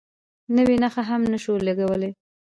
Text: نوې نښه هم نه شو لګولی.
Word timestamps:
نوې 0.57 0.75
نښه 0.83 1.01
هم 1.09 1.21
نه 1.31 1.37
شو 1.43 1.53
لګولی. 1.67 2.11